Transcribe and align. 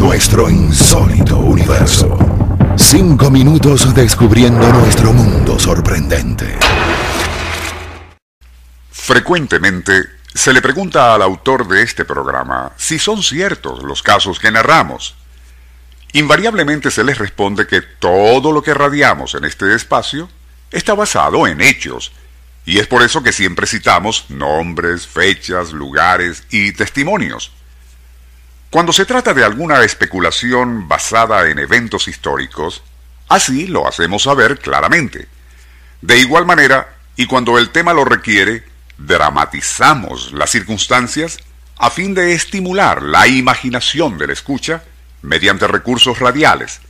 Nuestro 0.00 0.48
insólito 0.48 1.36
universo. 1.36 2.18
Cinco 2.74 3.30
minutos 3.30 3.94
descubriendo 3.94 4.66
nuestro 4.72 5.12
mundo 5.12 5.58
sorprendente. 5.58 6.58
Frecuentemente 8.90 10.04
se 10.32 10.54
le 10.54 10.62
pregunta 10.62 11.14
al 11.14 11.20
autor 11.20 11.68
de 11.68 11.82
este 11.82 12.06
programa 12.06 12.72
si 12.78 12.98
son 12.98 13.22
ciertos 13.22 13.82
los 13.82 14.02
casos 14.02 14.40
que 14.40 14.50
narramos. 14.50 15.16
Invariablemente 16.14 16.90
se 16.90 17.04
les 17.04 17.18
responde 17.18 17.66
que 17.66 17.82
todo 17.82 18.52
lo 18.52 18.62
que 18.62 18.72
radiamos 18.72 19.34
en 19.34 19.44
este 19.44 19.74
espacio 19.74 20.30
está 20.72 20.94
basado 20.94 21.46
en 21.46 21.60
hechos, 21.60 22.10
y 22.64 22.78
es 22.78 22.86
por 22.86 23.02
eso 23.02 23.22
que 23.22 23.34
siempre 23.34 23.66
citamos 23.66 24.30
nombres, 24.30 25.06
fechas, 25.06 25.72
lugares 25.72 26.44
y 26.50 26.72
testimonios. 26.72 27.52
Cuando 28.70 28.92
se 28.92 29.04
trata 29.04 29.34
de 29.34 29.44
alguna 29.44 29.82
especulación 29.82 30.86
basada 30.86 31.48
en 31.48 31.58
eventos 31.58 32.06
históricos, 32.06 32.84
así 33.28 33.66
lo 33.66 33.88
hacemos 33.88 34.22
saber 34.22 34.60
claramente. 34.60 35.26
De 36.00 36.20
igual 36.20 36.46
manera, 36.46 36.94
y 37.16 37.26
cuando 37.26 37.58
el 37.58 37.70
tema 37.70 37.92
lo 37.92 38.04
requiere, 38.04 38.62
dramatizamos 38.96 40.32
las 40.32 40.50
circunstancias 40.50 41.38
a 41.78 41.90
fin 41.90 42.14
de 42.14 42.32
estimular 42.32 43.02
la 43.02 43.26
imaginación 43.26 44.18
del 44.18 44.30
escucha 44.30 44.84
mediante 45.22 45.66
recursos 45.66 46.20
radiales. 46.20 46.80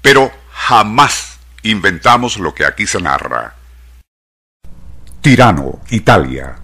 Pero 0.00 0.30
jamás 0.52 1.38
inventamos 1.64 2.38
lo 2.38 2.54
que 2.54 2.66
aquí 2.66 2.86
se 2.86 3.00
narra. 3.00 3.56
Tirano, 5.22 5.80
Italia, 5.90 6.54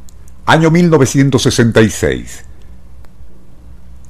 año 0.47 0.71
1966. 0.71 2.45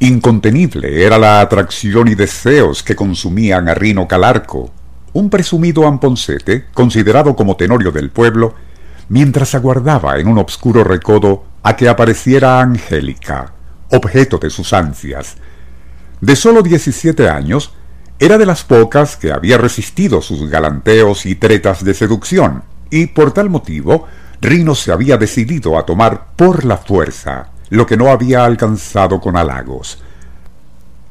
Incontenible 0.03 1.05
era 1.05 1.19
la 1.19 1.43
atracción 1.43 2.09
y 2.09 2.15
deseos 2.15 2.83
que 2.83 2.97
consumían 2.97 3.69
a 3.69 3.75
Rino 3.75 4.09
Calarco, 4.09 4.73
un 5.13 5.29
presumido 5.29 5.87
amponcete 5.87 6.65
considerado 6.73 7.37
como 7.37 7.59
tenorio 7.59 7.93
del 7.93 8.09
pueblo, 8.09 8.55
mientras 9.11 9.55
aguardaba 9.55 10.19
en 10.19 10.29
un 10.29 10.39
obscuro 10.39 10.85
recodo 10.85 11.45
a 11.63 11.77
que 11.77 11.87
apareciera 11.87 12.63
Angélica, 12.63 13.53
objeto 13.91 14.39
de 14.39 14.49
sus 14.49 14.73
ansias. 14.73 15.37
De 16.23 16.35
sólo 16.35 16.63
17 16.63 17.29
años, 17.29 17.75
era 18.19 18.39
de 18.39 18.47
las 18.47 18.65
pocas 18.65 19.19
que 19.19 19.33
había 19.33 19.59
resistido 19.59 20.23
sus 20.23 20.49
galanteos 20.49 21.27
y 21.27 21.35
tretas 21.35 21.85
de 21.85 21.93
seducción, 21.93 22.63
y 22.89 23.09
por 23.09 23.33
tal 23.33 23.51
motivo, 23.51 24.07
Rino 24.41 24.75
se 24.75 24.93
había 24.93 25.19
decidido 25.19 25.79
a 25.79 25.85
tomar 25.85 26.29
por 26.37 26.65
la 26.65 26.79
fuerza 26.79 27.51
lo 27.71 27.87
que 27.87 27.97
no 27.97 28.11
había 28.11 28.45
alcanzado 28.45 29.21
con 29.21 29.37
halagos. 29.37 30.03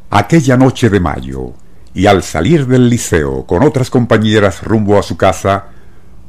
Aquella 0.09 0.57
noche 0.57 0.89
de 0.89 0.99
mayo, 0.99 1.53
y 1.93 2.05
al 2.05 2.23
salir 2.23 2.67
del 2.67 2.89
liceo 2.89 3.45
con 3.45 3.63
otras 3.63 3.89
compañeras 3.89 4.63
rumbo 4.63 4.99
a 4.99 5.03
su 5.03 5.17
casa, 5.17 5.65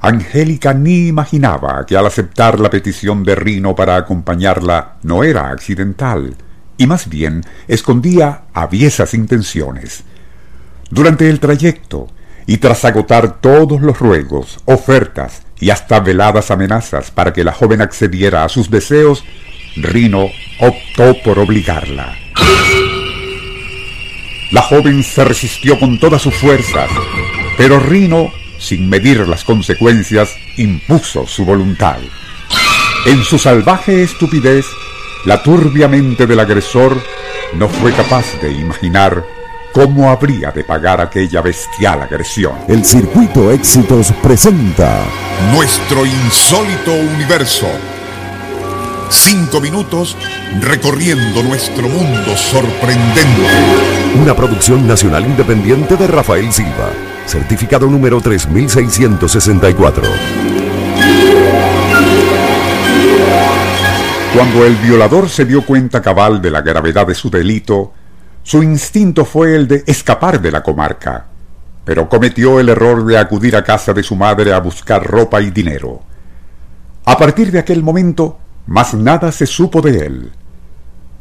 Angélica 0.01 0.73
ni 0.73 1.09
imaginaba 1.09 1.85
que 1.85 1.97
al 1.97 2.07
aceptar 2.07 2.59
la 2.59 2.71
petición 2.71 3.23
de 3.23 3.35
Rino 3.35 3.75
para 3.75 3.97
acompañarla 3.97 4.97
no 5.03 5.25
era 5.25 5.51
accidental, 5.51 6.37
y 6.79 6.87
más 6.87 7.09
bien 7.09 7.45
escondía 7.69 8.45
aviesas 8.55 9.13
intenciones. 9.13 10.05
Durante 10.91 11.29
el 11.29 11.39
trayecto, 11.39 12.09
y 12.47 12.57
tras 12.57 12.85
agotar 12.85 13.41
todos 13.41 13.81
los 13.83 13.99
ruegos, 13.99 14.59
ofertas 14.65 15.43
y 15.61 15.71
hasta 15.71 16.01
veladas 16.01 16.51
amenazas 16.51 17.11
para 17.11 17.33
que 17.33 17.45
la 17.45 17.53
joven 17.53 17.83
accediera 17.83 18.45
a 18.45 18.49
sus 18.49 18.71
deseos, 18.71 19.23
Rino 19.77 20.31
optó 20.59 21.17
por 21.23 21.39
obligarla. 21.39 22.17
La 24.53 24.63
joven 24.63 25.03
se 25.03 25.25
resistió 25.25 25.79
con 25.79 25.99
todas 25.99 26.23
sus 26.23 26.35
fuerzas, 26.35 26.91
pero 27.57 27.79
Rino 27.79 28.33
sin 28.61 28.89
medir 28.89 29.27
las 29.27 29.43
consecuencias, 29.43 30.37
impuso 30.57 31.27
su 31.27 31.45
voluntad. 31.45 31.97
En 33.07 33.25
su 33.25 33.39
salvaje 33.39 34.03
estupidez, 34.03 34.67
la 35.25 35.43
turbia 35.43 35.89
mente 35.89 36.27
del 36.27 36.39
agresor 36.39 37.03
no 37.55 37.69
fue 37.69 37.93
capaz 37.93 38.27
de 38.41 38.53
imaginar 38.53 39.25
cómo 39.73 40.11
habría 40.11 40.51
de 40.51 40.63
pagar 40.63 41.01
aquella 41.01 41.41
bestial 41.41 42.03
agresión. 42.03 42.53
El 42.69 42.85
Circuito 42.85 43.51
Éxitos 43.51 44.13
presenta 44.23 45.05
Nuestro 45.55 46.05
insólito 46.05 46.93
universo. 46.93 47.69
Cinco 49.11 49.61
minutos 49.61 50.17
recorriendo 50.61 51.43
nuestro 51.43 51.89
mundo 51.89 52.37
sorprendente. 52.37 53.43
Una 54.21 54.35
producción 54.35 54.87
nacional 54.87 55.27
independiente 55.27 55.97
de 55.97 56.07
Rafael 56.07 56.53
Silva 56.53 56.91
certificado 57.31 57.87
número 57.87 58.21
3664. 58.21 60.03
Cuando 64.35 64.67
el 64.67 64.75
violador 64.77 65.29
se 65.29 65.45
dio 65.45 65.65
cuenta 65.65 66.03
cabal 66.03 66.43
de 66.43 66.51
la 66.51 66.61
gravedad 66.61 67.07
de 67.07 67.15
su 67.15 67.31
delito, 67.31 67.93
su 68.43 68.65
instinto 68.65 69.25
fue 69.25 69.55
el 69.55 69.69
de 69.69 69.85
escapar 69.87 70.41
de 70.41 70.51
la 70.51 70.65
comarca, 70.65 71.27
pero 71.85 72.09
cometió 72.09 72.59
el 72.59 72.69
error 72.69 73.07
de 73.07 73.17
acudir 73.17 73.55
a 73.55 73.63
casa 73.63 73.93
de 73.93 74.03
su 74.03 74.17
madre 74.17 74.53
a 74.53 74.59
buscar 74.59 75.07
ropa 75.07 75.41
y 75.41 75.53
dinero. 75.53 76.01
A 77.05 77.17
partir 77.17 77.53
de 77.53 77.61
aquel 77.61 77.85
momento, 77.85 78.39
más 78.67 78.95
nada 78.95 79.33
se 79.33 79.47
supo 79.47 79.81
de 79.81 80.07
él. 80.07 80.33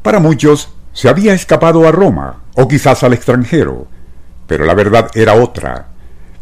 Para 0.02 0.20
muchos, 0.20 0.70
se 0.94 1.10
había 1.10 1.34
escapado 1.34 1.88
a 1.88 1.92
Roma, 1.92 2.44
o 2.56 2.68
quizás 2.68 3.04
al 3.04 3.14
extranjero, 3.14 3.88
pero 4.48 4.66
la 4.66 4.74
verdad 4.74 5.10
era 5.14 5.36
otra. 5.36 5.88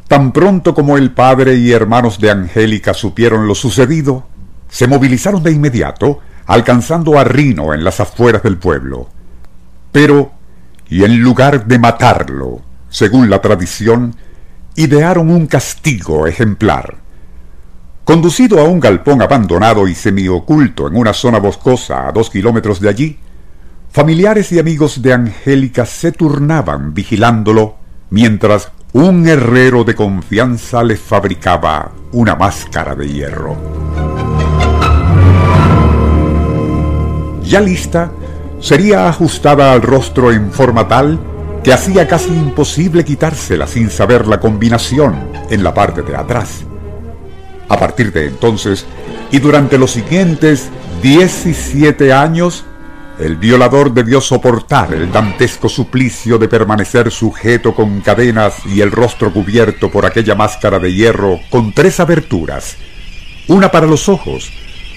Tan 0.07 0.31
pronto 0.31 0.73
como 0.73 0.97
el 0.97 1.11
padre 1.11 1.55
y 1.55 1.71
hermanos 1.71 2.19
de 2.19 2.31
Angélica 2.31 2.93
supieron 2.93 3.47
lo 3.47 3.55
sucedido, 3.55 4.25
se 4.69 4.87
movilizaron 4.87 5.43
de 5.43 5.51
inmediato, 5.51 6.19
alcanzando 6.45 7.19
a 7.19 7.23
Rino 7.23 7.73
en 7.73 7.83
las 7.83 7.99
afueras 7.99 8.43
del 8.43 8.57
pueblo. 8.57 9.09
Pero, 9.91 10.31
y 10.89 11.03
en 11.03 11.19
lugar 11.19 11.65
de 11.65 11.79
matarlo, 11.79 12.61
según 12.89 13.29
la 13.29 13.41
tradición, 13.41 14.15
idearon 14.75 15.29
un 15.29 15.47
castigo 15.47 16.27
ejemplar. 16.27 16.97
Conducido 18.07 18.61
a 18.61 18.63
un 18.63 18.79
galpón 18.79 19.21
abandonado 19.21 19.85
y 19.85 19.93
semioculto 19.93 20.87
en 20.87 20.95
una 20.95 21.11
zona 21.11 21.39
boscosa 21.39 22.07
a 22.07 22.13
dos 22.13 22.29
kilómetros 22.29 22.79
de 22.79 22.87
allí, 22.87 23.19
familiares 23.91 24.49
y 24.53 24.59
amigos 24.59 25.01
de 25.01 25.11
Angélica 25.11 25.85
se 25.85 26.13
turnaban 26.13 26.93
vigilándolo 26.93 27.75
mientras 28.09 28.71
un 28.93 29.27
herrero 29.27 29.83
de 29.83 29.93
confianza 29.93 30.85
le 30.85 30.95
fabricaba 30.95 31.91
una 32.13 32.37
máscara 32.37 32.95
de 32.95 33.09
hierro. 33.09 33.57
Ya 37.43 37.59
lista, 37.59 38.09
sería 38.61 39.09
ajustada 39.09 39.73
al 39.73 39.81
rostro 39.81 40.31
en 40.31 40.53
forma 40.53 40.87
tal 40.87 41.19
que 41.61 41.73
hacía 41.73 42.07
casi 42.07 42.29
imposible 42.29 43.03
quitársela 43.03 43.67
sin 43.67 43.89
saber 43.89 44.27
la 44.27 44.39
combinación 44.39 45.29
en 45.49 45.61
la 45.61 45.73
parte 45.73 46.03
de 46.03 46.15
atrás. 46.15 46.63
A 47.69 47.77
partir 47.77 48.11
de 48.13 48.27
entonces, 48.27 48.85
y 49.31 49.39
durante 49.39 49.77
los 49.77 49.91
siguientes 49.91 50.69
17 51.01 52.13
años, 52.13 52.65
el 53.19 53.35
violador 53.35 53.93
debió 53.93 54.21
soportar 54.21 54.93
el 54.93 55.11
dantesco 55.11 55.67
suplicio 55.69 56.37
de 56.37 56.47
permanecer 56.47 57.11
sujeto 57.11 57.73
con 57.73 58.01
cadenas 58.01 58.53
y 58.65 58.81
el 58.81 58.91
rostro 58.91 59.33
cubierto 59.33 59.89
por 59.89 60.05
aquella 60.05 60.35
máscara 60.35 60.77
de 60.79 60.93
hierro 60.93 61.39
con 61.49 61.73
tres 61.73 61.99
aberturas, 61.99 62.77
una 63.47 63.71
para 63.71 63.87
los 63.87 64.07
ojos, 64.07 64.51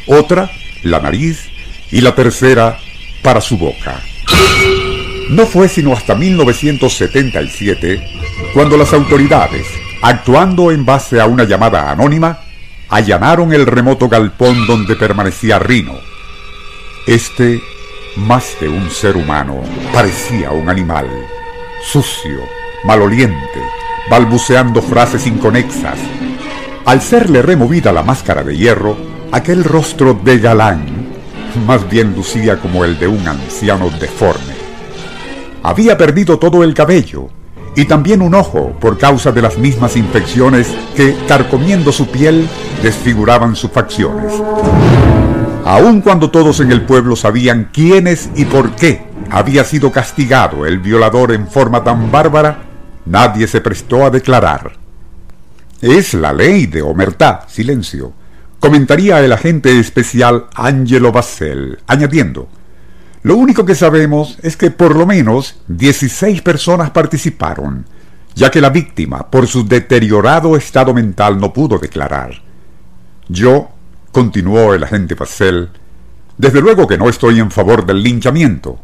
otra 0.06 0.50
la 0.82 1.00
nariz 1.00 1.48
y 1.90 2.02
la 2.02 2.14
tercera 2.14 2.78
para 3.22 3.40
su 3.40 3.56
boca. 3.56 4.00
No 5.30 5.46
fue 5.46 5.68
sino 5.68 5.92
hasta 5.92 6.14
1977 6.14 8.02
cuando 8.52 8.76
las 8.76 8.92
autoridades, 8.92 9.66
actuando 10.02 10.72
en 10.72 10.84
base 10.84 11.20
a 11.20 11.26
una 11.26 11.44
llamada 11.44 11.90
anónima, 11.90 12.40
allanaron 12.90 13.52
el 13.52 13.66
remoto 13.66 14.08
galpón 14.08 14.66
donde 14.66 14.96
permanecía 14.96 15.58
Rino. 15.58 15.94
Este 17.06 17.60
más 18.16 18.56
que 18.58 18.68
un 18.68 18.90
ser 18.90 19.16
humano, 19.16 19.62
parecía 19.92 20.50
un 20.50 20.68
animal, 20.68 21.06
sucio, 21.82 22.40
maloliente, 22.84 23.60
balbuceando 24.10 24.82
frases 24.82 25.26
inconexas. 25.26 25.98
Al 26.84 27.00
serle 27.00 27.40
removida 27.40 27.92
la 27.92 28.02
máscara 28.02 28.42
de 28.42 28.56
hierro, 28.56 28.96
aquel 29.30 29.62
rostro 29.62 30.14
de 30.14 30.38
galán 30.38 31.00
más 31.66 31.88
bien 31.88 32.14
lucía 32.14 32.58
como 32.58 32.84
el 32.84 32.98
de 32.98 33.08
un 33.08 33.26
anciano 33.26 33.90
deforme. 33.90 34.54
Había 35.62 35.96
perdido 35.96 36.38
todo 36.38 36.62
el 36.62 36.74
cabello 36.74 37.28
y 37.80 37.86
también 37.86 38.20
un 38.20 38.34
ojo 38.34 38.76
por 38.78 38.98
causa 38.98 39.32
de 39.32 39.40
las 39.40 39.56
mismas 39.56 39.96
infecciones 39.96 40.68
que, 40.94 41.16
carcomiendo 41.26 41.92
su 41.92 42.08
piel, 42.08 42.46
desfiguraban 42.82 43.56
sus 43.56 43.70
facciones. 43.70 44.34
Aun 45.64 46.02
cuando 46.02 46.30
todos 46.30 46.60
en 46.60 46.72
el 46.72 46.82
pueblo 46.82 47.16
sabían 47.16 47.70
quiénes 47.72 48.28
y 48.36 48.44
por 48.44 48.76
qué 48.76 49.06
había 49.30 49.64
sido 49.64 49.90
castigado 49.90 50.66
el 50.66 50.78
violador 50.78 51.32
en 51.32 51.48
forma 51.48 51.82
tan 51.82 52.12
bárbara, 52.12 52.64
nadie 53.06 53.46
se 53.46 53.62
prestó 53.62 54.04
a 54.04 54.10
declarar. 54.10 54.72
Es 55.80 56.12
la 56.12 56.34
ley 56.34 56.66
de 56.66 56.82
Omertá, 56.82 57.46
silencio, 57.48 58.12
comentaría 58.58 59.24
el 59.24 59.32
agente 59.32 59.80
especial 59.80 60.48
Angelo 60.54 61.12
Bassel, 61.12 61.78
añadiendo, 61.86 62.46
lo 63.22 63.36
único 63.36 63.66
que 63.66 63.74
sabemos 63.74 64.38
es 64.42 64.56
que 64.56 64.70
por 64.70 64.96
lo 64.96 65.06
menos 65.06 65.60
16 65.68 66.40
personas 66.40 66.90
participaron, 66.90 67.84
ya 68.34 68.50
que 68.50 68.60
la 68.60 68.70
víctima, 68.70 69.30
por 69.30 69.46
su 69.46 69.66
deteriorado 69.66 70.56
estado 70.56 70.94
mental, 70.94 71.38
no 71.38 71.52
pudo 71.52 71.78
declarar. 71.78 72.42
Yo, 73.28 73.68
continuó 74.10 74.72
el 74.72 74.84
agente 74.84 75.14
Bassel, 75.14 75.68
desde 76.38 76.62
luego 76.62 76.86
que 76.86 76.96
no 76.96 77.10
estoy 77.10 77.40
en 77.40 77.50
favor 77.50 77.84
del 77.84 78.02
linchamiento, 78.02 78.78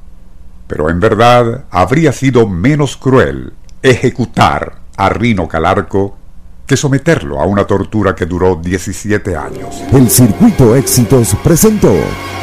pero 0.67 0.91
en 0.91 1.01
verdad 1.01 1.65
habría 1.71 2.13
sido 2.13 2.47
menos 2.47 2.99
cruel 2.99 3.55
ejecutar 3.83 4.81
a 4.99 5.09
Rino 5.09 5.49
Calarco 5.49 6.19
que 6.67 6.77
someterlo 6.77 7.41
a 7.41 7.47
una 7.47 7.65
tortura 7.65 8.15
que 8.15 8.27
duró 8.27 8.57
17 8.57 9.37
años. 9.37 9.83
El 9.93 10.11
Circuito 10.11 10.75
Éxitos 10.75 11.35
presentó 11.43 11.95